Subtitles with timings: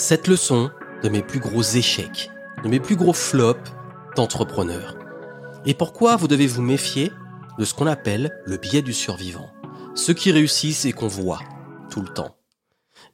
[0.00, 0.70] Cette leçon
[1.02, 2.30] de mes plus gros échecs,
[2.62, 3.72] de mes plus gros flops
[4.14, 4.96] d'entrepreneur.
[5.66, 7.10] Et pourquoi vous devez vous méfier
[7.58, 9.50] de ce qu'on appelle le biais du survivant.
[9.96, 11.40] Ceux qui réussissent et qu'on voit
[11.90, 12.36] tout le temps.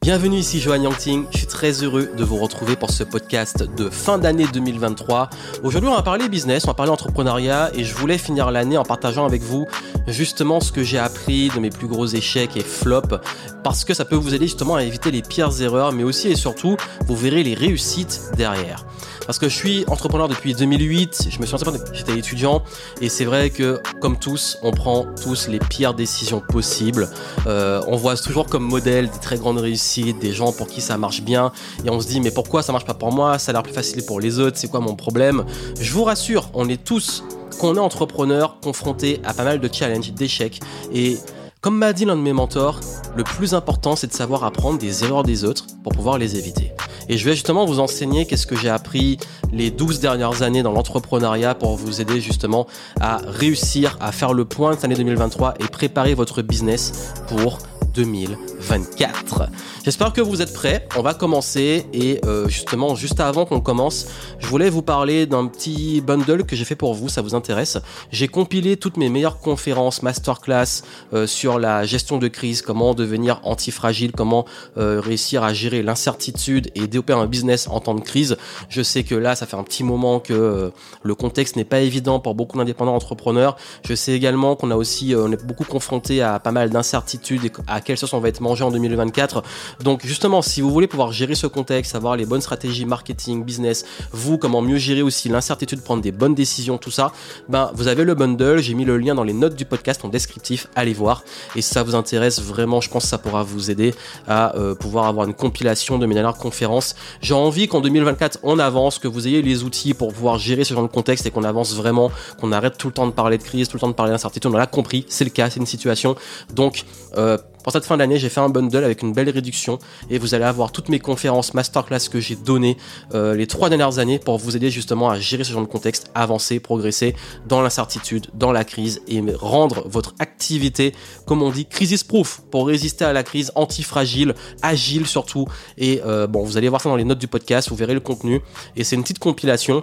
[0.03, 3.89] Bienvenue ici Johan Yangting, je suis très heureux de vous retrouver pour ce podcast de
[3.89, 5.31] fin d'année 2023.
[5.63, 8.83] Aujourd'hui on va parler business, on va parler entrepreneuriat et je voulais finir l'année en
[8.83, 9.67] partageant avec vous
[10.09, 13.15] justement ce que j'ai appris de mes plus gros échecs et flops
[13.63, 16.37] parce que ça peut vous aider justement à éviter les pires erreurs mais aussi et
[16.37, 18.85] surtout vous verrez les réussites derrière.
[19.27, 22.63] Parce que je suis entrepreneur depuis 2008, je me suis lancé j'étais étudiant
[23.01, 27.09] et c'est vrai que comme tous, on prend tous les pires décisions possibles.
[27.47, 30.99] Euh, on voit toujours comme modèle des très grandes réussites, des gens pour qui ça
[30.99, 31.53] marche bien
[31.85, 33.39] et on se dit mais pourquoi ça marche pas pour moi?
[33.39, 35.45] Ça a l'air plus facile pour les autres, c'est quoi mon problème?
[35.81, 37.25] Je vous rassure, on est tous
[37.59, 40.61] qu'on est entrepreneur confronté à pas mal de challenges, d'échecs
[40.93, 41.17] et
[41.61, 42.81] comme m'a dit l'un de mes mentors,
[43.17, 46.74] le plus important c'est de savoir apprendre des erreurs des autres pour pouvoir les éviter.
[47.09, 49.19] Et je vais justement vous enseigner qu'est-ce que j'ai appris
[49.53, 52.67] les 12 dernières années dans l'entrepreneuriat pour vous aider justement
[53.01, 57.59] à réussir à faire le point de cette année 2023 et préparer votre business pour
[57.95, 59.51] 2024.
[59.85, 60.89] J'espère que vous êtes prêts.
[60.97, 64.07] On va commencer et euh, justement juste avant qu'on commence,
[64.39, 67.09] je voulais vous parler d'un petit bundle que j'ai fait pour vous.
[67.09, 67.79] Ça vous intéresse
[68.11, 73.41] J'ai compilé toutes mes meilleures conférences, masterclass euh, sur la gestion de crise, comment devenir
[73.45, 74.47] antifragile, comment
[74.79, 78.37] euh, réussir à gérer l'incertitude et développer un business en temps de crise.
[78.71, 82.21] Je sais que là, ça fait un petit moment que le contexte n'est pas évident
[82.21, 83.57] pour beaucoup d'indépendants entrepreneurs.
[83.87, 87.53] Je sais également qu'on a aussi, on est beaucoup confronté à pas mal d'incertitudes et
[87.67, 89.43] à quelle sauce on va être mangé en 2024.
[89.83, 93.85] Donc justement, si vous voulez pouvoir gérer ce contexte, avoir les bonnes stratégies marketing, business,
[94.13, 97.13] vous, comment mieux gérer aussi l'incertitude, prendre des bonnes décisions, tout ça,
[97.49, 100.09] ben vous avez le bundle, j'ai mis le lien dans les notes du podcast en
[100.09, 101.23] descriptif, allez voir.
[101.57, 103.95] Et si ça vous intéresse vraiment, je pense que ça pourra vous aider
[104.27, 106.95] à euh, pouvoir avoir une compilation de mes dernières conférences.
[107.21, 110.75] J'ai envie qu'en 2024, on avance, que vous ayez les outils pour pouvoir gérer ce
[110.75, 112.11] genre de contexte et qu'on avance vraiment,
[112.41, 114.51] qu'on arrête tout le temps de parler de crise, tout le temps de parler d'incertitude.
[114.51, 116.17] On l'a compris, c'est le cas, c'est une situation.
[116.55, 116.85] Donc,
[117.17, 119.79] euh, pour cette fin d'année, j'ai fait un bundle avec une belle réduction
[120.11, 122.77] et vous allez avoir toutes mes conférences masterclass que j'ai données
[123.15, 126.11] euh, les trois dernières années pour vous aider justement à gérer ce genre de contexte,
[126.15, 127.17] avancer, progresser
[127.49, 130.93] dans l'incertitude, dans la crise et rendre votre activité,
[131.27, 135.47] comme on dit, crisis proof pour résister à la crise, antifragile, agile surtout.
[135.79, 138.01] Et euh, bon, vous allez voir ça dans les notes du podcast, vous verrez le
[138.01, 138.43] contenu
[138.77, 139.83] et c'est une petite compilation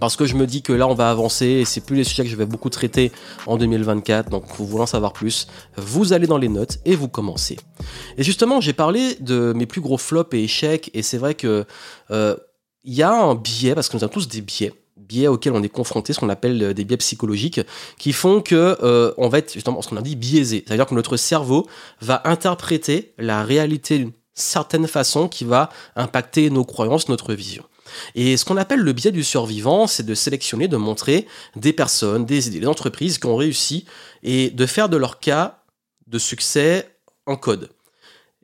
[0.00, 2.24] parce que je me dis que là on va avancer et c'est plus les sujets
[2.24, 3.12] que je vais beaucoup traiter
[3.46, 7.58] en 2024 donc vous voulez savoir plus vous allez dans les notes et vous commencez
[8.16, 11.64] et justement j'ai parlé de mes plus gros flops et échecs et c'est vrai que
[12.10, 12.36] euh,
[12.84, 14.72] il y a un biais parce que nous avons tous des biais
[15.08, 17.60] biais auxquels on est confronté, ce qu'on appelle euh, des biais psychologiques,
[17.98, 20.62] qui font que euh, on va être justement ce qu'on a dit biaisé.
[20.66, 21.66] C'est-à-dire que notre cerveau
[22.00, 27.64] va interpréter la réalité d'une certaine façon qui va impacter nos croyances, notre vision.
[28.14, 31.26] Et ce qu'on appelle le biais du survivant, c'est de sélectionner, de montrer
[31.56, 33.84] des personnes, des idées, des entreprises qui ont réussi
[34.22, 35.62] et de faire de leur cas
[36.06, 36.88] de succès
[37.26, 37.70] en code.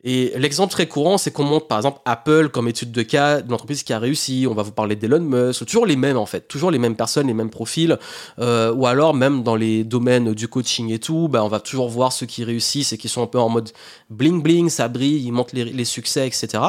[0.06, 3.54] Et l'exemple très courant, c'est qu'on montre par exemple Apple comme étude de cas d'une
[3.54, 4.46] entreprise qui a réussi.
[4.48, 7.26] On va vous parler d'Elon Musk, toujours les mêmes en fait, toujours les mêmes personnes,
[7.26, 7.98] les mêmes profils.
[8.38, 11.88] Euh, ou alors même dans les domaines du coaching et tout, bah, on va toujours
[11.88, 13.70] voir ceux qui réussissent et qui sont un peu en mode
[14.10, 16.62] bling bling, ça brille, ils montrent les, succès, etc.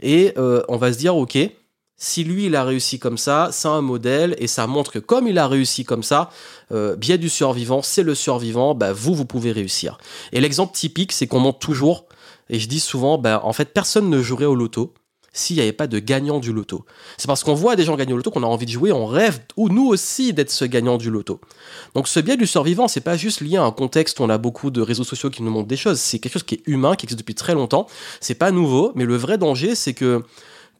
[0.00, 1.38] Et euh, on va se dire ok,
[2.02, 5.28] si lui il a réussi comme ça, c'est un modèle et ça montre que comme
[5.28, 6.30] il a réussi comme ça,
[6.72, 9.98] euh, biais du survivant, c'est le survivant, bah vous vous pouvez réussir.
[10.32, 12.06] Et l'exemple typique, c'est qu'on montre toujours,
[12.50, 14.92] et je dis souvent, bah en fait personne ne jouerait au loto
[15.32, 16.84] s'il n'y avait pas de gagnant du loto.
[17.18, 19.06] C'est parce qu'on voit des gens gagner au loto qu'on a envie de jouer, on
[19.06, 21.40] rêve, ou nous aussi, d'être ce gagnant du loto.
[21.94, 24.38] Donc ce biais du survivant, c'est pas juste lié à un contexte où on a
[24.38, 26.96] beaucoup de réseaux sociaux qui nous montrent des choses, c'est quelque chose qui est humain,
[26.96, 27.86] qui existe depuis très longtemps,
[28.20, 30.24] c'est pas nouveau, mais le vrai danger, c'est que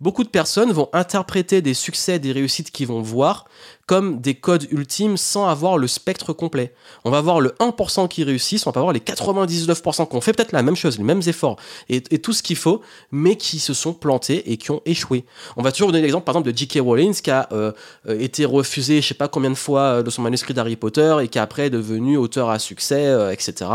[0.03, 3.47] beaucoup de personnes vont interpréter des succès, des réussites qu'ils vont voir
[3.87, 6.75] comme des codes ultimes sans avoir le spectre complet.
[7.05, 10.33] On va voir le 1% qui réussissent, on va voir les 99% qui ont fait
[10.33, 11.57] peut-être la même chose, les mêmes efforts
[11.89, 12.81] et, tout ce qu'il faut,
[13.11, 15.25] mais qui se sont plantés et qui ont échoué.
[15.57, 16.78] On va toujours donner l'exemple par exemple de J.K.
[16.81, 17.72] Rowling qui a euh,
[18.09, 21.16] euh, été refusé je sais pas combien de fois euh, de son manuscrit d'Harry Potter
[21.22, 23.71] et qui après est devenu auteur à succès, etc.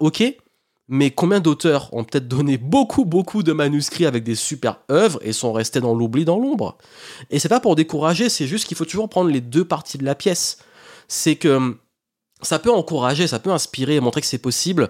[0.00, 0.22] ok,
[0.88, 5.34] mais combien d'auteurs ont peut-être donné beaucoup, beaucoup de manuscrits avec des super œuvres et
[5.34, 6.78] sont restés dans l'oubli, dans l'ombre?
[7.30, 10.04] Et c'est pas pour décourager, c'est juste qu'il faut toujours prendre les deux parties de
[10.04, 10.58] la pièce.
[11.06, 11.78] C'est que hum,
[12.40, 14.88] ça peut encourager, ça peut inspirer et montrer que c'est possible,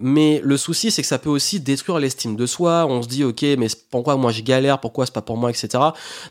[0.00, 2.86] mais le souci c'est que ça peut aussi détruire l'estime de soi.
[2.86, 5.68] On se dit ok, mais pourquoi moi je galère, pourquoi c'est pas pour moi, etc.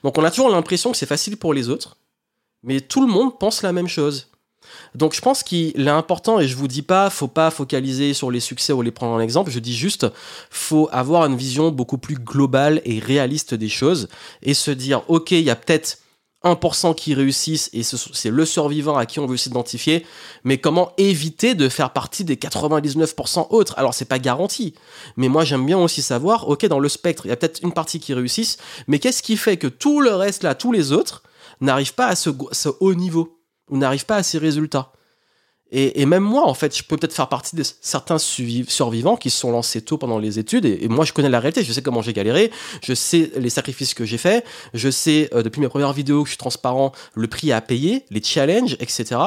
[0.03, 1.97] Donc on a toujours l'impression que c'est facile pour les autres,
[2.61, 4.29] mais tout le monde pense la même chose.
[4.95, 8.31] Donc je pense qu'il est important et je vous dis pas, faut pas focaliser sur
[8.31, 9.51] les succès ou les prendre en exemple.
[9.51, 10.07] Je dis juste,
[10.49, 14.07] faut avoir une vision beaucoup plus globale et réaliste des choses
[14.41, 15.99] et se dire, ok, il y a peut-être
[16.43, 20.05] 1% qui réussissent et c'est le survivant à qui on veut s'identifier,
[20.43, 23.73] mais comment éviter de faire partie des 99% autres?
[23.77, 24.75] Alors c'est pas garanti,
[25.17, 27.73] mais moi j'aime bien aussi savoir, ok dans le spectre, il y a peut-être une
[27.73, 31.23] partie qui réussissent, mais qu'est-ce qui fait que tout le reste là, tous les autres,
[31.59, 32.29] n'arrivent pas à ce
[32.79, 33.36] haut niveau,
[33.69, 34.91] ou n'arrivent pas à ces résultats
[35.69, 39.37] et, même moi, en fait, je peux peut-être faire partie de certains survivants qui se
[39.37, 40.65] sont lancés tôt pendant les études.
[40.65, 41.61] Et, moi, je connais la réalité.
[41.63, 42.51] Je sais comment j'ai galéré.
[42.81, 44.45] Je sais les sacrifices que j'ai faits.
[44.73, 48.05] Je sais, euh, depuis mes premières vidéos, que je suis transparent, le prix à payer,
[48.11, 49.19] les challenges, etc.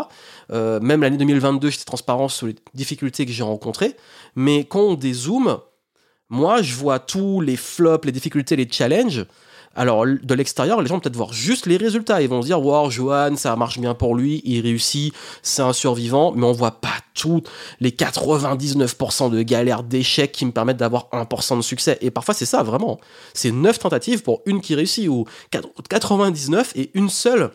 [0.51, 3.95] Euh, même l'année 2022, j'étais transparent sur les difficultés que j'ai rencontrées.
[4.35, 5.59] Mais quand on dézoome,
[6.31, 9.27] moi, je vois tous les flops, les difficultés, les challenges.
[9.77, 12.21] Alors, de l'extérieur, les gens vont peut-être voir juste les résultats.
[12.21, 15.73] Ils vont se dire, wow, Johan, ça marche bien pour lui, il réussit, c'est un
[15.73, 17.43] survivant, mais on voit pas tous
[17.79, 21.99] les 99% de galères, d'échecs qui me permettent d'avoir 1% de succès.
[22.01, 22.99] Et parfois, c'est ça, vraiment.
[23.33, 25.27] C'est 9 tentatives pour une qui réussit, ou
[25.89, 27.53] 99 et une seule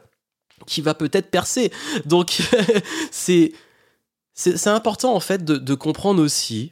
[0.66, 1.70] qui va peut-être percer.
[2.06, 2.42] Donc,
[3.12, 3.52] c'est,
[4.34, 6.72] c'est, important, en fait, de comprendre aussi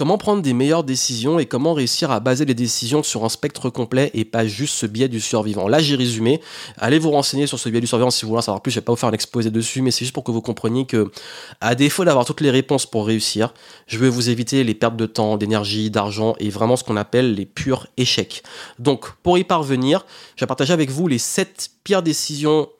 [0.00, 3.68] Comment prendre des meilleures décisions et comment réussir à baser les décisions sur un spectre
[3.68, 5.68] complet et pas juste ce biais du survivant.
[5.68, 6.40] Là, j'ai résumé.
[6.78, 8.70] Allez vous renseigner sur ce biais du survivant si vous voulez en savoir plus.
[8.70, 10.86] Je vais pas vous faire un exposé dessus, mais c'est juste pour que vous compreniez
[10.86, 11.10] que,
[11.60, 13.52] à défaut d'avoir toutes les réponses pour réussir,
[13.88, 17.34] je vais vous éviter les pertes de temps, d'énergie, d'argent et vraiment ce qu'on appelle
[17.34, 18.42] les purs échecs.
[18.78, 22.70] Donc, pour y parvenir, je vais partager avec vous les 7 pires décisions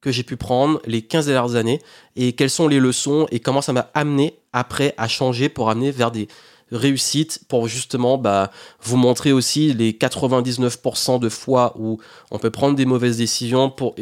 [0.00, 1.82] que j'ai pu prendre les 15 dernières années
[2.16, 5.90] et quelles sont les leçons et comment ça m'a amené après à changer pour amener
[5.90, 6.26] vers des
[6.72, 8.50] réussite pour justement bah,
[8.82, 11.98] vous montrer aussi les 99% de fois où
[12.30, 13.70] on peut prendre des mauvaises décisions.
[13.70, 13.94] Pour,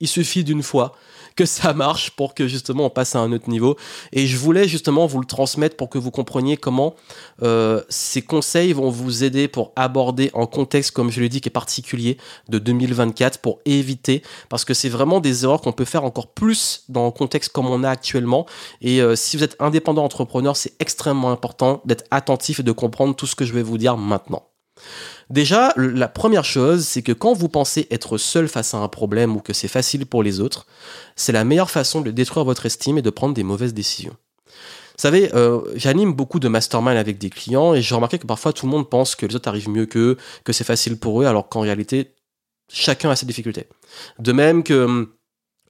[0.00, 0.94] il suffit d'une fois
[1.36, 3.76] que ça marche pour que justement on passe à un autre niveau.
[4.12, 6.94] Et je voulais justement vous le transmettre pour que vous compreniez comment
[7.42, 11.48] euh, ces conseils vont vous aider pour aborder un contexte, comme je l'ai dit, qui
[11.48, 16.04] est particulier de 2024 pour éviter, parce que c'est vraiment des erreurs qu'on peut faire
[16.04, 18.46] encore plus dans un contexte comme on a actuellement.
[18.80, 23.14] Et euh, si vous êtes indépendant entrepreneur, c'est extrêmement important d'être attentif et de comprendre
[23.16, 24.53] tout ce que je vais vous dire maintenant.
[25.30, 29.36] Déjà, la première chose, c'est que quand vous pensez être seul face à un problème
[29.36, 30.66] ou que c'est facile pour les autres,
[31.16, 34.16] c'est la meilleure façon de détruire votre estime et de prendre des mauvaises décisions.
[34.46, 38.52] Vous savez, euh, j'anime beaucoup de mastermind avec des clients et j'ai remarqué que parfois
[38.52, 41.26] tout le monde pense que les autres arrivent mieux qu'eux, que c'est facile pour eux,
[41.26, 42.14] alors qu'en réalité,
[42.68, 43.66] chacun a ses difficultés.
[44.20, 45.08] De même que hum,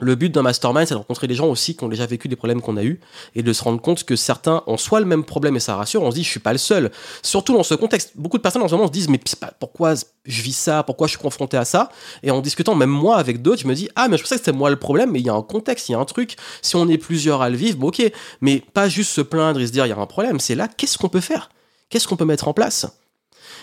[0.01, 2.35] le but d'un mastermind, c'est de rencontrer des gens aussi qui ont déjà vécu des
[2.35, 3.01] problèmes qu'on a eus
[3.37, 6.03] et de se rendre compte que certains ont soit le même problème et ça rassure,
[6.03, 6.91] on se dit je suis pas le seul.
[7.23, 9.21] Surtout dans ce contexte, beaucoup de personnes en ce moment se disent mais
[9.61, 9.95] pourquoi
[10.25, 11.91] je vis ça, pourquoi je suis confronté à ça?
[12.25, 14.41] Et en discutant même moi avec d'autres, je me dis ah mais je pensais que
[14.45, 16.37] c'était moi le problème, mais il y a un contexte, il y a un truc.
[16.61, 18.03] Si on est plusieurs à le vivre, bon, ok,
[18.41, 20.41] mais pas juste se plaindre et se dire il y a un problème.
[20.41, 21.51] C'est là qu'est-ce qu'on peut faire,
[21.89, 22.87] qu'est-ce qu'on peut mettre en place?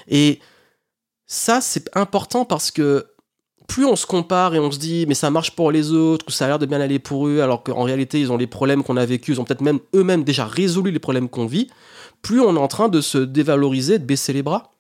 [0.08, 0.40] Et
[1.28, 3.11] ça c'est important parce que
[3.72, 6.32] plus on se compare et on se dit mais ça marche pour les autres ou
[6.32, 8.84] ça a l'air de bien aller pour eux alors qu'en réalité ils ont les problèmes
[8.84, 11.70] qu'on a vécu, ils ont peut-être même eux-mêmes déjà résolu les problèmes qu'on vit,
[12.22, 14.74] plus on est en train de se dévaloriser, de baisser les bras.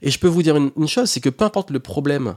[0.00, 2.36] Et je peux vous dire une, chose, c'est que peu importe le problème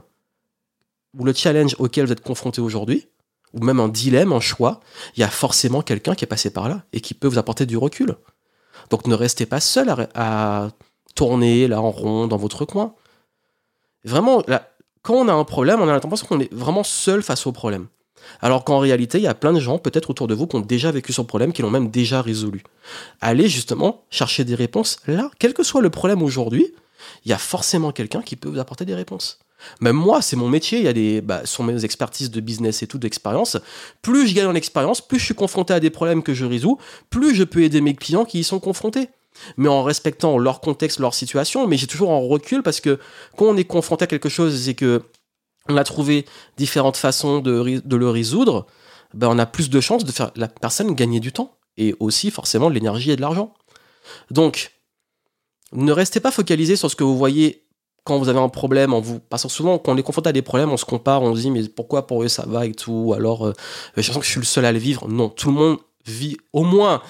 [1.16, 3.06] ou le challenge auquel vous êtes confronté aujourd'hui,
[3.52, 4.80] ou même un dilemme, un choix,
[5.16, 7.66] il y a forcément quelqu'un qui est passé par là et qui peut vous apporter
[7.66, 8.16] du recul.
[8.90, 10.70] Donc ne restez pas seul à,
[11.14, 12.96] tourner là en rond dans votre coin.
[14.02, 14.42] Vraiment,
[15.04, 17.86] quand on a un problème, on a l'impression qu'on est vraiment seul face au problème.
[18.40, 20.60] Alors qu'en réalité, il y a plein de gens, peut-être autour de vous, qui ont
[20.60, 22.64] déjà vécu ce problème, qui l'ont même déjà résolu.
[23.20, 26.72] Allez justement chercher des réponses là, quel que soit le problème aujourd'hui,
[27.26, 29.40] il y a forcément quelqu'un qui peut vous apporter des réponses.
[29.82, 32.86] Même moi, c'est mon métier, il y a des, bah, mes expertises de business et
[32.86, 33.58] tout, d'expérience.
[34.00, 36.78] Plus je gagne en expérience, plus je suis confronté à des problèmes que je résous,
[37.10, 39.10] plus je peux aider mes clients qui y sont confrontés
[39.56, 41.66] mais en respectant leur contexte, leur situation.
[41.66, 42.98] Mais j'ai toujours en recul parce que
[43.36, 45.02] quand on est confronté à quelque chose et que
[45.68, 46.26] on a trouvé
[46.56, 48.66] différentes façons de, le résoudre,
[49.14, 52.30] ben on a plus de chances de faire la personne gagner du temps et aussi
[52.30, 53.54] forcément de l'énergie et de l'argent.
[54.30, 54.72] Donc,
[55.72, 57.64] ne restez pas focalisé sur ce que vous voyez
[58.04, 60.32] quand vous avez un problème, en vous, parce que souvent quand on est confronté à
[60.32, 62.74] des problèmes, on se compare, on se dit mais pourquoi pour eux ça va et
[62.74, 63.52] tout, alors euh,
[63.96, 65.08] j'ai l'impression que je suis le seul à le vivre.
[65.08, 67.02] Non, tout le monde vit au moins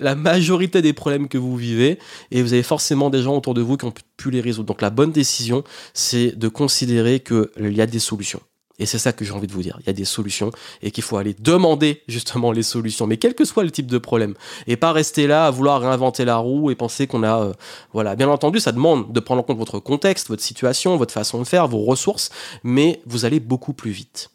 [0.00, 1.98] la majorité des problèmes que vous vivez
[2.30, 4.66] et vous avez forcément des gens autour de vous qui ont pu les résoudre.
[4.66, 8.40] Donc la bonne décision, c'est de considérer qu'il y a des solutions.
[8.78, 9.76] Et c'est ça que j'ai envie de vous dire.
[9.80, 10.50] Il y a des solutions
[10.82, 13.98] et qu'il faut aller demander justement les solutions, mais quel que soit le type de
[13.98, 14.34] problème.
[14.66, 17.40] Et pas rester là à vouloir réinventer la roue et penser qu'on a...
[17.40, 17.52] Euh,
[17.92, 21.38] voilà, bien entendu, ça demande de prendre en compte votre contexte, votre situation, votre façon
[21.38, 22.30] de faire, vos ressources,
[22.64, 24.30] mais vous allez beaucoup plus vite.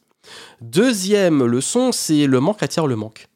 [0.62, 3.28] Deuxième leçon, c'est le manque attire le manque.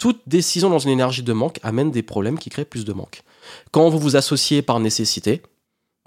[0.00, 3.22] Toute décision dans une énergie de manque amène des problèmes qui créent plus de manque.
[3.70, 5.42] Quand vous vous associez par nécessité,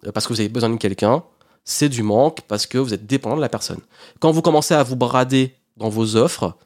[0.05, 1.23] euh, parce que vous avez besoin de quelqu'un,
[1.63, 3.79] c'est du manque parce que vous êtes dépendant de la personne.
[4.19, 6.57] Quand vous commencez à vous brader dans vos offres,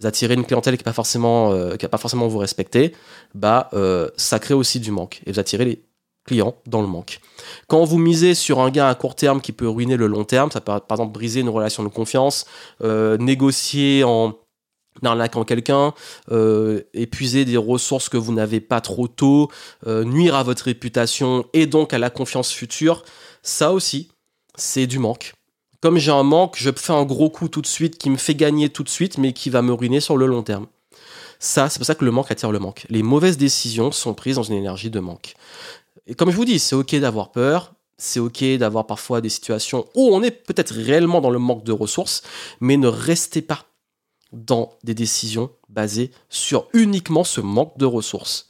[0.00, 2.94] vous attirez une clientèle qui n'a pas forcément, euh, pas forcément vous respecter,
[3.34, 5.84] bah euh, ça crée aussi du manque et vous attirez les
[6.24, 7.20] clients dans le manque.
[7.68, 10.50] Quand vous misez sur un gain à court terme qui peut ruiner le long terme,
[10.50, 12.46] ça peut par exemple briser une relation de confiance,
[12.80, 14.36] négocier en
[15.02, 15.94] arnaquant quelqu'un,
[16.30, 19.50] euh, épuiser des ressources que vous n'avez pas trop tôt,
[19.86, 23.04] euh, nuire à votre réputation et donc à la confiance future,
[23.42, 24.08] ça aussi,
[24.54, 25.32] c'est du manque.
[25.80, 28.34] Comme j'ai un manque, je fais un gros coup tout de suite qui me fait
[28.36, 30.66] gagner tout de suite, mais qui va me ruiner sur le long terme.
[31.40, 32.86] Ça, c'est pour ça que le manque attire le manque.
[32.88, 35.34] Les mauvaises décisions sont prises dans une énergie de manque.
[36.06, 39.86] Et comme je vous dis, c'est ok d'avoir peur, c'est ok d'avoir parfois des situations
[39.96, 42.22] où on est peut-être réellement dans le manque de ressources,
[42.60, 43.66] mais ne restez pas
[44.32, 48.48] dans des décisions basées sur uniquement ce manque de ressources.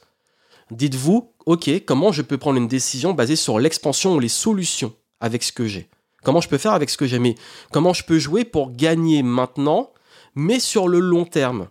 [0.71, 5.43] Dites-vous, ok, comment je peux prendre une décision basée sur l'expansion ou les solutions avec
[5.43, 5.89] ce que j'ai?
[6.23, 7.19] Comment je peux faire avec ce que j'ai?
[7.19, 7.35] Mais
[7.71, 9.91] comment je peux jouer pour gagner maintenant,
[10.35, 11.67] mais sur le long terme?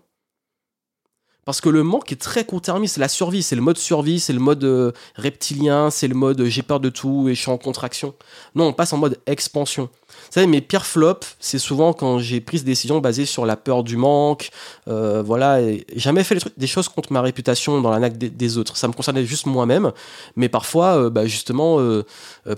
[1.44, 4.32] Parce que le manque est très court-termiste, c'est la survie, c'est le mode survie, c'est
[4.32, 7.50] le mode euh, reptilien, c'est le mode euh, j'ai peur de tout et je suis
[7.50, 8.14] en contraction.
[8.54, 9.88] Non, on passe en mode expansion.
[10.08, 13.56] Vous savez, mes pires flops, c'est souvent quand j'ai pris des décisions basées sur la
[13.56, 14.50] peur du manque.
[14.86, 15.58] Euh, voilà,
[15.96, 18.76] jamais fait des choses contre ma réputation dans la naque des, autres.
[18.76, 19.90] Ça me concernait juste moi-même.
[20.36, 21.78] Mais parfois, bah, justement,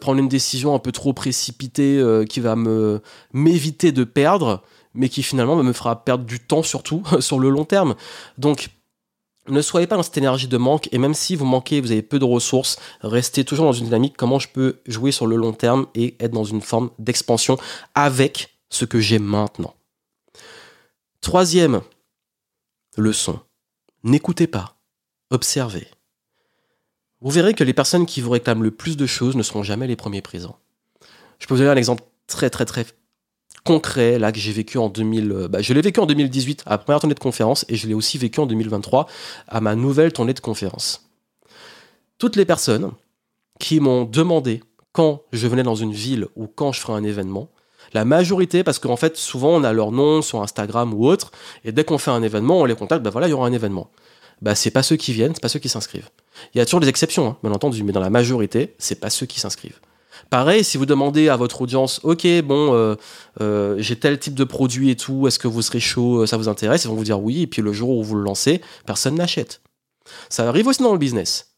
[0.00, 3.00] prendre une décision un peu trop précipitée qui va me
[3.32, 4.62] m'éviter de perdre
[4.94, 7.94] mais qui finalement me fera perdre du temps surtout sur le long terme.
[8.38, 8.70] Donc
[9.48, 12.02] ne soyez pas dans cette énergie de manque et même si vous manquez, vous avez
[12.02, 15.52] peu de ressources, restez toujours dans une dynamique comment je peux jouer sur le long
[15.52, 17.58] terme et être dans une forme d'expansion
[17.94, 19.74] avec ce que j'ai maintenant.
[21.20, 21.82] Troisième
[22.96, 23.40] leçon,
[24.02, 24.76] n'écoutez pas,
[25.30, 25.88] observez.
[27.20, 29.86] Vous verrez que les personnes qui vous réclament le plus de choses ne seront jamais
[29.86, 30.58] les premiers présents.
[31.38, 32.86] Je peux vous donner un exemple très très très
[33.64, 36.70] concret là que j'ai vécu en 2000 euh, bah, je l'ai vécu en 2018 à
[36.70, 39.06] la première tournée de conférence et je l'ai aussi vécu en 2023
[39.48, 41.08] à ma nouvelle tournée de conférence.
[42.18, 42.92] Toutes les personnes
[43.58, 47.48] qui m'ont demandé quand je venais dans une ville ou quand je ferais un événement,
[47.92, 51.32] la majorité, parce qu'en fait, souvent, on a leur nom sur Instagram ou autre,
[51.64, 53.52] et dès qu'on fait un événement, on les contacte, bah voilà, il y aura un
[53.52, 53.90] événement.
[54.42, 56.08] Bah, c'est pas ceux qui viennent, c'est pas ceux qui s'inscrivent.
[56.54, 59.10] Il y a toujours des exceptions, hein, bien entendu, mais dans la majorité, c'est pas
[59.10, 59.80] ceux qui s'inscrivent.
[60.34, 62.96] Pareil, si vous demandez à votre audience, ok, bon, euh,
[63.40, 66.36] euh, j'ai tel type de produit et tout, est-ce que vous serez chaud, euh, ça
[66.36, 66.82] vous intéresse?
[66.82, 69.62] Ils vont vous dire oui, et puis le jour où vous le lancez, personne n'achète.
[70.28, 71.54] Ça arrive aussi dans le business.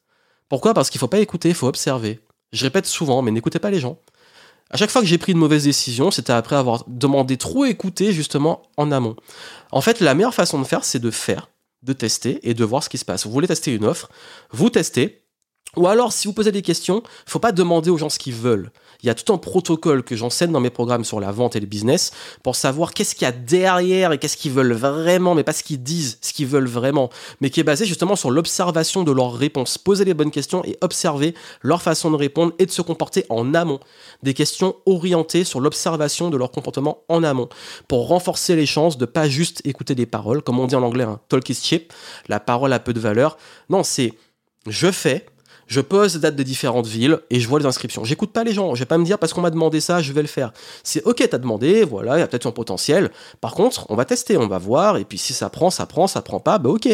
[0.50, 0.74] Pourquoi?
[0.74, 2.20] Parce qu'il ne faut pas écouter, il faut observer.
[2.52, 3.98] Je répète souvent, mais n'écoutez pas les gens.
[4.68, 8.12] À chaque fois que j'ai pris une mauvaise décision, c'était après avoir demandé trop écouter
[8.12, 9.16] justement en amont.
[9.72, 11.48] En fait, la meilleure façon de faire, c'est de faire,
[11.82, 13.24] de tester et de voir ce qui se passe.
[13.24, 14.10] Vous voulez tester une offre,
[14.50, 15.22] vous testez,
[15.76, 18.34] ou alors, si vous posez des questions, il faut pas demander aux gens ce qu'ils
[18.34, 18.70] veulent.
[19.02, 21.60] Il y a tout un protocole que j'enseigne dans mes programmes sur la vente et
[21.60, 25.44] le business pour savoir qu'est-ce qu'il y a derrière et qu'est-ce qu'ils veulent vraiment, mais
[25.44, 29.04] pas ce qu'ils disent, ce qu'ils veulent vraiment, mais qui est basé justement sur l'observation
[29.04, 29.76] de leurs réponses.
[29.76, 33.54] Poser les bonnes questions et observer leur façon de répondre et de se comporter en
[33.54, 33.80] amont.
[34.22, 37.48] Des questions orientées sur l'observation de leur comportement en amont
[37.88, 41.04] pour renforcer les chances de pas juste écouter des paroles, comme on dit en anglais,
[41.04, 41.92] un talk is cheap,
[42.28, 43.36] la parole a peu de valeur.
[43.68, 44.14] Non, c'est
[44.66, 45.26] je fais,
[45.66, 48.04] je pose les dates des différentes villes et je vois les inscriptions.
[48.04, 48.74] J'écoute pas les gens.
[48.74, 50.52] Je vais pas me dire parce qu'on m'a demandé ça, je vais le faire.
[50.82, 53.10] C'est ok, t'as demandé, voilà, il y a peut-être un potentiel.
[53.40, 54.96] Par contre, on va tester, on va voir.
[54.96, 56.88] Et puis si ça prend, ça prend, ça prend pas, bah ok.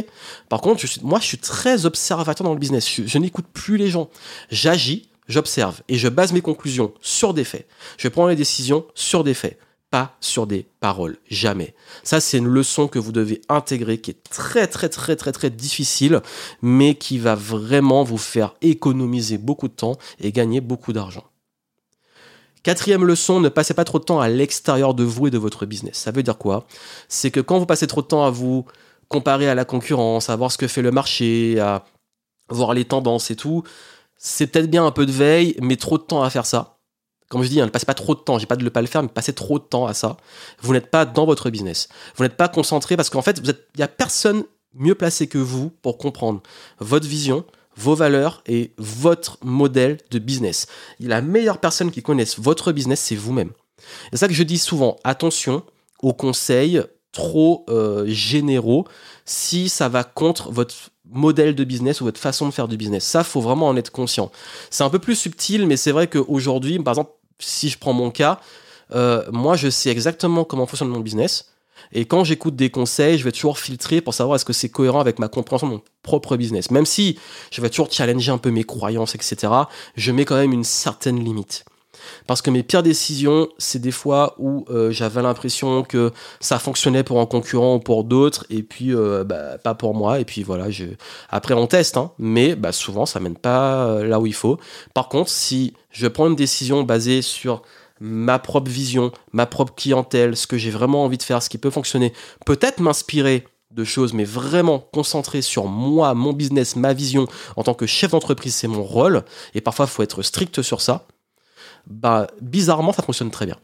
[0.49, 2.89] Par contre, moi, je suis très observateur dans le business.
[3.07, 4.09] je n'écoute plus les gens.
[4.51, 7.67] J'agis, j'observe et je base mes conclusions sur des faits.
[7.99, 9.59] Je prends les décisions sur des faits
[9.93, 11.75] pas sur des paroles, jamais.
[12.03, 15.51] Ça, c'est une leçon que vous devez intégrer, qui est très très très très très
[15.51, 16.23] difficile,
[16.63, 21.25] mais qui va vraiment vous faire économiser beaucoup de temps et gagner beaucoup d'argent.
[22.63, 25.67] Quatrième leçon, ne passez pas trop de temps à l'extérieur de vous et de votre
[25.67, 25.99] business.
[25.99, 26.67] Ça veut dire quoi?
[27.09, 28.65] C'est que quand vous passez trop de temps à vous
[29.09, 31.85] comparer à la concurrence, à voir ce que fait le marché, à
[32.49, 33.63] voir les tendances et tout,
[34.17, 36.72] c'est peut-être bien un peu de veille, mais trop de temps à faire ça
[37.33, 38.83] comme je dis, hein, ne passez pas trop de temps, j'ai pas de ne pas
[38.83, 40.19] le faire, mais passez trop de temps à ça.
[40.61, 41.89] Vous n'êtes pas dans votre business.
[42.15, 45.71] Vous n'êtes pas concentré parce qu'en fait, il n'y a personne mieux placé que vous
[45.81, 46.43] pour comprendre
[46.79, 50.67] votre vision, vos valeurs et votre modèle de business.
[51.01, 53.53] La meilleure personne qui connaisse votre business, c'est vous-même.
[54.11, 55.63] C'est ça que je dis souvent, attention
[56.03, 58.87] aux conseils trop euh, généraux
[59.25, 60.75] si ça va contre votre
[61.11, 63.05] modèle de business ou votre façon de faire du business.
[63.05, 64.31] Ça, faut vraiment en être conscient.
[64.69, 67.13] C'est un peu plus subtil, mais c'est vrai qu'aujourd'hui, par exemple,
[67.45, 68.41] si je prends mon cas,
[68.95, 71.49] euh, moi je sais exactement comment fonctionne mon business.
[71.93, 75.01] Et quand j'écoute des conseils, je vais toujours filtrer pour savoir est-ce que c'est cohérent
[75.01, 76.71] avec ma compréhension de mon propre business.
[76.71, 77.19] Même si
[77.51, 79.53] je vais toujours challenger un peu mes croyances, etc.,
[79.97, 81.65] je mets quand même une certaine limite.
[82.27, 87.03] Parce que mes pires décisions, c'est des fois où euh, j'avais l'impression que ça fonctionnait
[87.03, 90.21] pour un concurrent ou pour d'autres, et puis euh, bah, pas pour moi.
[90.21, 90.67] Et puis voilà,
[91.31, 94.59] après on teste, hein, mais bah, souvent ça mène pas euh, là où il faut.
[94.95, 97.63] Par contre, si je prends une décision basée sur
[98.01, 101.59] ma propre vision, ma propre clientèle, ce que j'ai vraiment envie de faire, ce qui
[101.59, 102.13] peut fonctionner,
[102.45, 107.75] peut-être m'inspirer de choses, mais vraiment concentré sur moi, mon business, ma vision en tant
[107.75, 109.25] que chef d'entreprise, c'est mon rôle.
[109.55, 111.07] Et parfois, il faut être strict sur ça
[111.87, 113.59] bah, bizarrement, ça fonctionne très bien.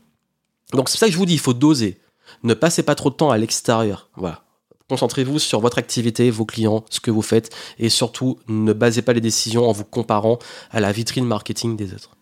[0.73, 2.01] Donc c'est ça que je vous dis, il faut doser.
[2.43, 4.11] Ne passez pas trop de temps à l'extérieur.
[4.17, 4.43] Voilà.
[4.89, 9.13] Concentrez-vous sur votre activité, vos clients, ce que vous faites, et surtout, ne basez pas
[9.13, 10.39] les décisions en vous comparant
[10.71, 12.17] à la vitrine marketing des autres.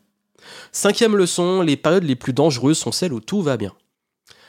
[0.72, 3.72] Cinquième leçon, les périodes les plus dangereuses sont celles où tout va bien.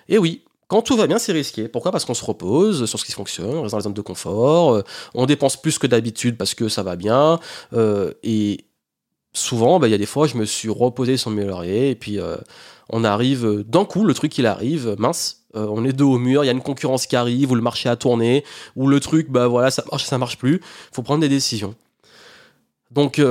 [0.09, 1.67] Et oui, quand tout va bien, c'est risqué.
[1.67, 1.91] Pourquoi?
[1.91, 4.73] Parce qu'on se repose sur ce qui fonctionne, on reste dans les zones de confort,
[4.73, 7.39] euh, on dépense plus que d'habitude parce que ça va bien,
[7.73, 8.65] euh, et
[9.37, 11.95] souvent, bah, il y a des fois, je me suis reposé sur mes lauriers et
[11.95, 12.37] puis euh,
[12.89, 16.17] on arrive euh, d'un coup, le truc il arrive, mince, euh, on est dos au
[16.17, 18.43] mur, il y a une concurrence qui arrive, ou le marché a tourné,
[18.75, 20.55] ou le truc, bah voilà, ça marche, ça marche plus.
[20.55, 21.75] Il faut prendre des décisions.
[22.91, 23.21] Donc,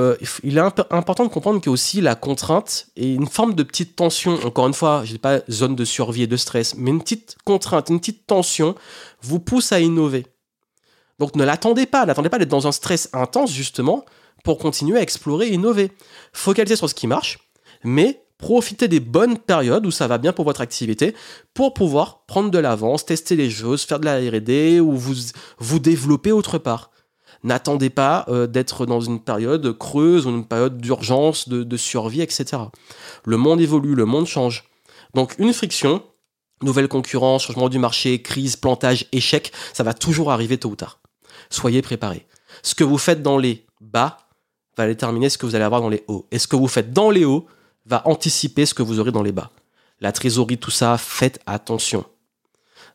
[0.43, 0.61] il est
[0.91, 4.37] important de comprendre que aussi la contrainte est une forme de petite tension.
[4.45, 7.37] Encore une fois, je dis pas zone de survie et de stress, mais une petite
[7.43, 8.75] contrainte, une petite tension
[9.23, 10.27] vous pousse à innover.
[11.17, 14.05] Donc, ne l'attendez pas, n'attendez pas d'être dans un stress intense justement
[14.43, 15.91] pour continuer à explorer et innover.
[16.33, 17.39] Focalisez sur ce qui marche,
[17.83, 21.15] mais profitez des bonnes périodes où ça va bien pour votre activité
[21.53, 26.31] pour pouvoir prendre de l'avance, tester les choses, faire de la R&D ou vous, développer
[26.31, 26.91] autre part.
[27.43, 32.63] N'attendez pas euh, d'être dans une période creuse ou une période d'urgence, de survie, etc.
[33.25, 34.65] Le monde évolue, le monde change.
[35.13, 36.03] Donc une friction,
[36.61, 40.99] nouvelle concurrence, changement du marché, crise, plantage, échec, ça va toujours arriver tôt ou tard.
[41.49, 42.27] Soyez préparés.
[42.63, 44.17] Ce que vous faites dans les bas
[44.77, 46.25] va déterminer ce que vous allez avoir dans les hauts.
[46.31, 47.47] Et ce que vous faites dans les hauts
[47.85, 49.51] va anticiper ce que vous aurez dans les bas.
[49.99, 52.05] La trésorerie, tout ça, faites attention.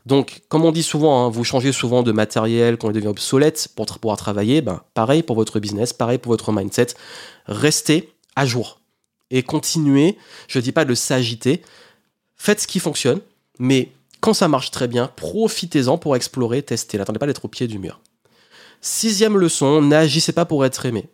[0.07, 3.69] Donc, comme on dit souvent, hein, vous changez souvent de matériel quand il devient obsolète
[3.75, 4.61] pour pouvoir travailler.
[4.61, 6.89] Ben, pareil pour votre business, pareil pour votre mindset.
[7.47, 8.81] Restez à jour
[9.31, 10.17] et continuez.
[10.49, 11.63] Je ne dis pas de s'agiter.
[12.37, 13.21] Faites ce qui fonctionne,
[13.59, 16.99] mais quand ça marche très bien, profitez-en pour explorer, tester.
[16.99, 18.01] N'attendez pas d'être au pied du mur.
[18.81, 21.09] Sixième leçon, n'agissez pas pour être aimé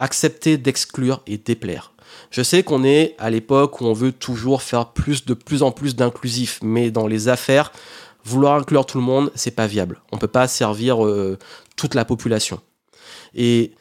[0.00, 1.92] accepter d'exclure et déplaire.
[2.30, 5.70] Je sais qu'on est à l'époque où on veut toujours faire plus de plus en
[5.70, 7.72] plus d'inclusif, mais dans les affaires,
[8.24, 10.00] vouloir inclure tout le monde, c'est pas viable.
[10.12, 11.38] On peut pas servir euh,
[11.76, 12.60] toute la population.
[13.34, 13.72] Et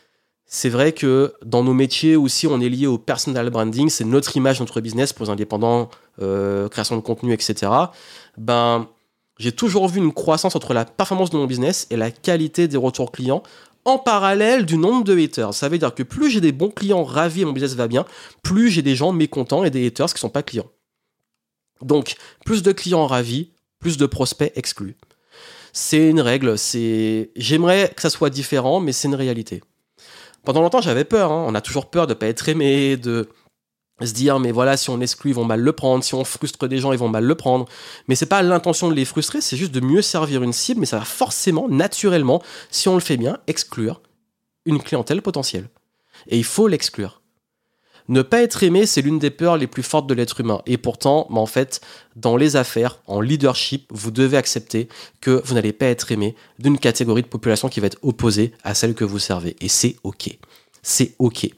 [0.46, 4.36] c'est vrai que dans nos métiers aussi, on est lié au personal branding, c'est notre
[4.36, 5.90] image, notre business pour les indépendants,
[6.22, 7.72] euh, création de contenu, etc.
[8.38, 8.88] Ben,
[9.38, 12.78] j'ai toujours vu une croissance entre la performance de mon business et la qualité des
[12.78, 13.44] retours clients
[13.86, 15.54] en parallèle du nombre de haters.
[15.54, 18.06] Ça veut dire que plus j'ai des bons clients ravis et mon business va bien,
[18.44, 20.70] plus j'ai des gens mécontents et des haters qui ne sont pas clients.
[21.82, 22.15] Donc,
[22.46, 24.98] plus de clients ravis, plus de prospects exclus.
[25.72, 29.62] C'est une règle, c'est j'aimerais que ça soit différent, mais c'est une réalité.
[30.44, 31.32] Pendant longtemps, j'avais peur.
[31.32, 31.46] Hein.
[31.48, 33.30] On a toujours peur de pas être aimé, de
[34.06, 36.04] se dire mais voilà si on exclut ils vont mal le prendre.
[36.04, 37.66] Si on frustre des gens ils vont mal le prendre.
[38.08, 40.86] Mais c'est pas l'intention de les frustrer c'est juste de mieux servir une cible mais
[40.86, 44.02] ça va forcément naturellement si on le fait bien exclure
[44.66, 45.70] une clientèle potentielle.
[46.28, 47.22] Et il faut l'exclure.
[48.08, 50.62] Ne pas être aimé c'est l'une des peurs les plus fortes de l'être humain.
[50.66, 51.82] Et pourtant en fait
[52.16, 54.90] dans les affaires en leadership vous devez accepter
[55.22, 58.74] que vous n'allez pas être aimé d'une catégorie de population qui va être opposée à
[58.74, 59.56] celle que vous servez.
[59.62, 60.38] Et c'est ok.
[60.82, 61.50] C'est ok.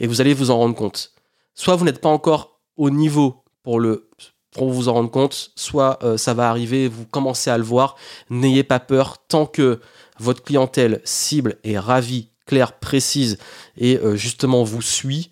[0.00, 1.13] Et vous allez vous en rendre compte
[1.54, 4.08] soit vous n'êtes pas encore au niveau pour le
[4.54, 7.96] pour vous en rendre compte, soit euh, ça va arriver, vous commencez à le voir.
[8.30, 9.80] N'ayez pas peur, tant que
[10.20, 13.36] votre clientèle cible est ravie, claire, précise
[13.76, 15.30] et euh, justement vous suit,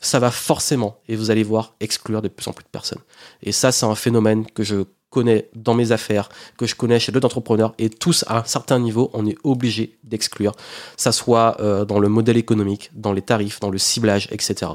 [0.00, 3.00] ça va forcément, et vous allez voir, exclure de plus en plus de personnes.
[3.42, 7.12] Et ça, c'est un phénomène que je connais dans mes affaires, que je connais chez
[7.12, 10.54] d'autres entrepreneurs, et tous à un certain niveau, on est obligé d'exclure,
[10.96, 14.72] ça soit euh, dans le modèle économique, dans les tarifs, dans le ciblage, etc.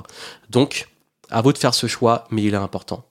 [0.49, 0.87] Donc,
[1.29, 3.03] à vous de faire ce choix, mais il est important.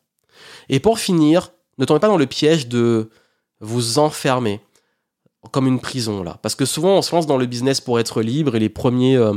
[0.68, 3.10] Et pour finir, ne tombez pas dans le piège de
[3.60, 4.60] vous enfermer
[5.50, 8.20] comme une prison là, parce que souvent on se lance dans le business pour être
[8.20, 9.34] libre et les premiers euh,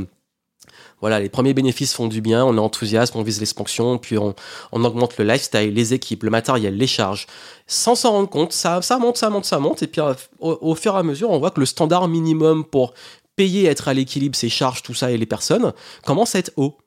[1.02, 4.36] voilà, les premiers bénéfices font du bien, on est enthousiaste, on vise l'expansion, puis on,
[4.72, 7.28] augmente le lifestyle, les équipes, le matériel, les charges.
[7.68, 10.96] Sans s'en rendre compte, ça, monte, ça monte, ça monte, et puis euh, au, fur
[10.96, 12.94] et à mesure, on voit que le standard minimum pour
[13.36, 15.74] payer, être à l'équilibre, ses charges, tout ça, et les personnes,
[16.06, 16.78] commence à être haut.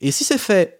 [0.00, 0.78] Et si c'est fait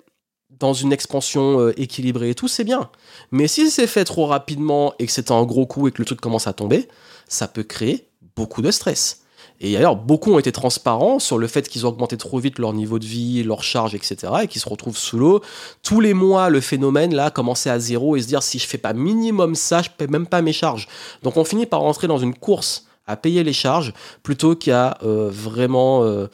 [0.59, 2.91] dans une expansion euh, équilibrée et tout, c'est bien.
[3.31, 6.05] Mais si c'est fait trop rapidement et que c'est un gros coup et que le
[6.05, 6.89] truc commence à tomber,
[7.29, 9.23] ça peut créer beaucoup de stress.
[9.61, 12.73] Et d'ailleurs, beaucoup ont été transparents sur le fait qu'ils ont augmenté trop vite leur
[12.73, 14.33] niveau de vie, leur charge, etc.
[14.43, 15.41] et qu'ils se retrouvent sous l'eau.
[15.83, 18.79] Tous les mois, le phénomène, là, commençait à zéro et se dire si je fais
[18.79, 20.87] pas minimum ça, je paie même pas mes charges.
[21.23, 23.93] Donc on finit par rentrer dans une course à payer les charges
[24.23, 26.29] plutôt qu'à euh, vraiment euh,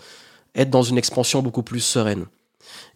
[0.54, 2.26] être dans une expansion beaucoup plus sereine.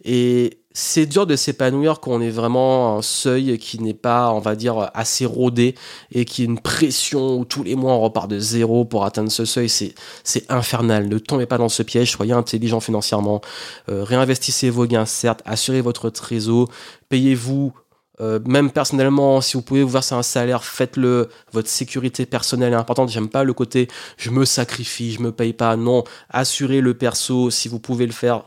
[0.03, 4.39] Et c'est dur de s'épanouir quand on est vraiment un seuil qui n'est pas, on
[4.39, 5.75] va dire, assez rodé
[6.11, 9.31] et qui est une pression où tous les mois on repart de zéro pour atteindre
[9.31, 9.67] ce seuil.
[9.67, 11.09] C'est, c'est infernal.
[11.09, 12.11] Ne tombez pas dans ce piège.
[12.11, 13.41] Soyez intelligent financièrement.
[13.89, 15.41] Euh, réinvestissez vos gains, certes.
[15.45, 16.69] Assurez votre trésor.
[17.09, 17.73] Payez-vous
[18.21, 21.29] euh, même personnellement, si vous pouvez vous verser un salaire, faites-le.
[21.53, 23.09] Votre sécurité personnelle est importante.
[23.09, 25.75] J'aime pas le côté je me sacrifie, je me paye pas.
[25.75, 28.43] Non, assurez le perso si vous pouvez le faire.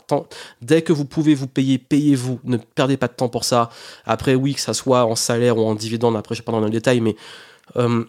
[0.60, 2.40] dès que vous pouvez vous payer, payez-vous.
[2.44, 3.70] Ne perdez pas de temps pour ça.
[4.04, 6.60] Après, oui, que ça soit en salaire ou en dividende, après, je vais pas dans
[6.60, 7.16] le détail, mais
[7.76, 8.04] euh,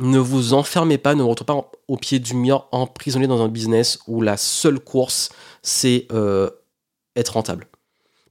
[0.00, 3.48] ne vous enfermez pas, ne vous retrouvez pas au pied du mur emprisonné dans un
[3.48, 5.30] business où la seule course,
[5.62, 6.50] c'est euh,
[7.16, 7.68] être rentable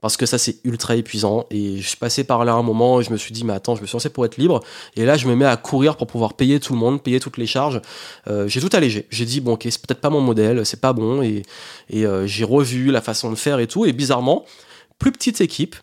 [0.04, 1.46] parce que ça c'est ultra épuisant.
[1.50, 3.74] Et je suis passé par là un moment et je me suis dit mais attends
[3.74, 4.60] je me suis lancé pour être libre.
[4.96, 7.38] Et là je me mets à courir pour pouvoir payer tout le monde payer toutes
[7.38, 7.80] les charges.
[8.26, 9.06] Euh, j'ai tout allégé.
[9.08, 11.22] J'ai dit bon ok c'est peut-être pas mon modèle c'est pas bon.
[11.22, 11.42] Et,
[11.94, 13.86] euh, j'ai revu la façon de faire et tout.
[13.86, 14.44] Et bizarrement
[14.98, 15.74] plus petite équipe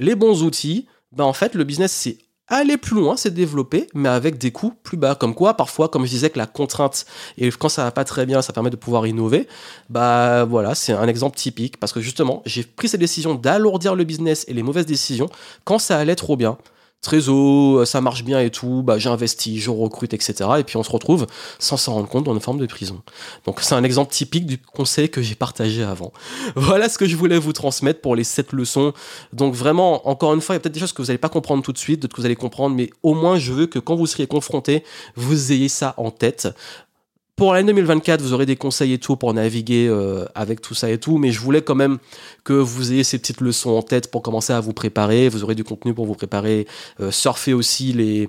[0.00, 4.08] les bons outils ben en fait le business c'est aller plus loin, c'est développer, mais
[4.08, 5.14] avec des coûts plus bas.
[5.14, 7.06] Comme quoi, parfois, comme je disais, que la contrainte,
[7.36, 9.48] et quand ça va pas très bien, ça permet de pouvoir innover,
[9.90, 14.04] bah voilà, c'est un exemple typique, parce que justement, j'ai pris cette décision d'alourdir le
[14.04, 15.28] business et les mauvaises décisions
[15.64, 16.58] quand ça allait trop bien.
[17.00, 20.34] Trésor, euh, ça marche bien et tout, bah, j'investis, je recrute, etc.
[20.58, 21.26] Et puis on se retrouve
[21.58, 23.02] sans s'en rendre compte dans une forme de prison.
[23.46, 26.12] Donc c'est un exemple typique du conseil que j'ai partagé avant.
[26.56, 28.92] Voilà ce que je voulais vous transmettre pour les 7 leçons.
[29.32, 31.28] Donc vraiment, encore une fois, il y a peut-être des choses que vous n'allez pas
[31.28, 33.78] comprendre tout de suite, d'autres que vous allez comprendre, mais au moins je veux que
[33.78, 34.82] quand vous seriez confronté,
[35.14, 36.48] vous ayez ça en tête.
[37.38, 40.90] Pour l'année 2024, vous aurez des conseils et tout pour naviguer euh, avec tout ça
[40.90, 41.98] et tout, mais je voulais quand même
[42.42, 45.28] que vous ayez ces petites leçons en tête pour commencer à vous préparer.
[45.28, 46.66] Vous aurez du contenu pour vous préparer,
[46.98, 48.28] euh, surfer aussi les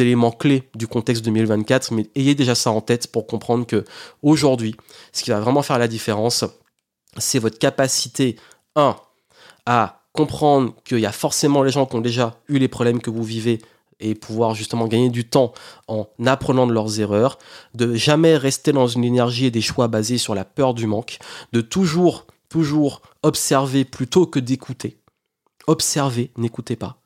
[0.00, 3.84] éléments clés du contexte 2024, mais ayez déjà ça en tête pour comprendre que
[4.20, 4.74] aujourd'hui,
[5.12, 6.44] ce qui va vraiment faire la différence,
[7.18, 8.34] c'est votre capacité,
[8.74, 8.96] un,
[9.64, 13.10] à comprendre qu'il y a forcément les gens qui ont déjà eu les problèmes que
[13.10, 13.60] vous vivez
[14.00, 15.52] et pouvoir justement gagner du temps
[15.88, 17.38] en apprenant de leurs erreurs,
[17.74, 21.18] de jamais rester dans une énergie et des choix basés sur la peur du manque,
[21.52, 24.98] de toujours, toujours observer plutôt que d'écouter.
[25.66, 26.96] Observez, n'écoutez pas.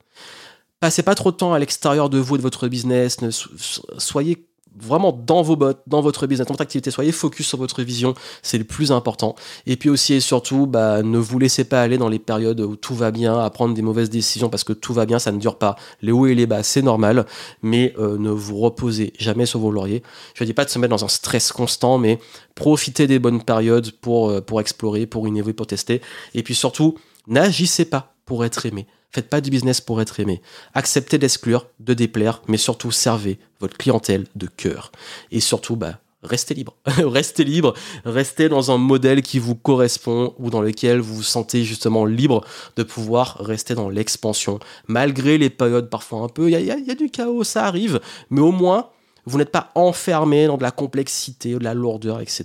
[0.81, 4.47] Passez pas trop de temps à l'extérieur de vous et de votre business, ne, soyez
[4.81, 6.91] vraiment dans vos bottes, dans votre business, dans votre activité.
[6.91, 9.35] Soyez focus sur votre vision, c'est le plus important.
[9.67, 12.77] Et puis aussi et surtout, bah, ne vous laissez pas aller dans les périodes où
[12.77, 15.39] tout va bien, à prendre des mauvaises décisions parce que tout va bien, ça ne
[15.39, 15.77] dure pas.
[16.03, 17.27] Les hauts et les bas, c'est normal,
[17.63, 20.03] mais euh, ne vous reposez jamais sur vos lauriers.
[20.35, 22.19] Je ne dis pas de se mettre dans un stress constant, mais
[22.55, 26.01] profitez des bonnes périodes pour, euh, pour explorer, pour innover, pour tester.
[26.35, 28.87] Et puis surtout, n'agissez pas pour être aimé.
[29.11, 30.43] Faites pas du business pour être aimé.
[30.75, 34.91] Acceptez d'exclure, de déplaire, mais surtout servez votre clientèle de cœur.
[35.31, 36.75] Et surtout, bah, restez libre.
[36.87, 41.65] restez libre, restez dans un modèle qui vous correspond ou dans lequel vous vous sentez
[41.65, 42.45] justement libre
[42.77, 44.59] de pouvoir rester dans l'expansion.
[44.89, 48.53] Malgré les périodes parfois un peu, il y, a, du chaos, ça arrive, mais au
[48.53, 48.89] moins,
[49.27, 52.45] vous n'êtes pas enfermé dans de la complexité, de la lourdeur, etc.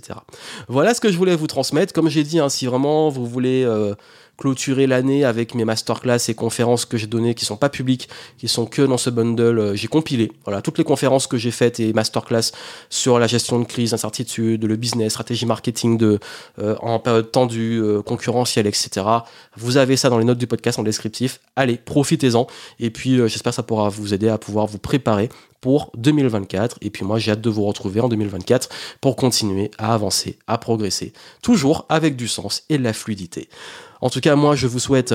[0.68, 1.92] Voilà ce que je voulais vous transmettre.
[1.92, 3.94] Comme j'ai dit, hein, si vraiment vous voulez euh,
[4.38, 8.48] clôturer l'année avec mes masterclass et conférences que j'ai données qui sont pas publiques, qui
[8.48, 9.58] sont que dans ce bundle.
[9.58, 12.52] Euh, j'ai compilé voilà toutes les conférences que j'ai faites et masterclass
[12.88, 16.18] sur la gestion de crise, incertitude, le business, stratégie marketing
[16.58, 19.06] euh, en période tendue, concurrentielle, etc.
[19.56, 21.40] Vous avez ça dans les notes du podcast en descriptif.
[21.56, 22.46] Allez, profitez-en
[22.78, 25.28] et puis j'espère que ça pourra vous aider à pouvoir vous préparer
[25.60, 26.78] pour 2024.
[26.80, 28.68] Et puis moi, j'ai hâte de vous retrouver en 2024
[29.00, 33.48] pour continuer à avancer, à progresser, toujours avec du sens et de la fluidité.
[34.00, 35.14] En tout cas, moi, je vous souhaite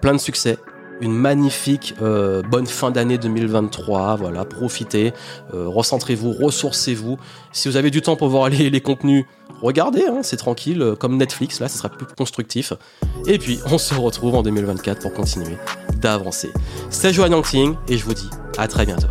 [0.00, 0.58] plein de succès,
[1.00, 4.16] une magnifique euh, bonne fin d'année 2023.
[4.16, 5.12] Voilà, profitez,
[5.54, 7.18] euh, recentrez-vous, ressourcez-vous.
[7.52, 9.24] Si vous avez du temps pour voir les, les contenus,
[9.62, 12.72] regardez, hein, c'est tranquille, euh, comme Netflix, là, ce sera plus constructif.
[13.26, 15.56] Et puis, on se retrouve en 2024 pour continuer
[16.00, 16.50] d'avancer.
[16.90, 19.08] C'est Joanne Yangting et je vous dis à très bientôt.